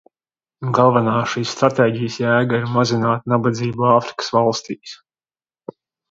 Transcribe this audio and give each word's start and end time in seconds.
Galvenā 0.75 1.17
šīs 1.33 1.51
stratēģijas 1.57 2.15
jēga 2.23 2.61
ir 2.61 2.65
mazināt 2.77 3.27
nabadzību 3.33 3.85
Āfrikas 3.89 4.33
valstīs. 4.37 4.95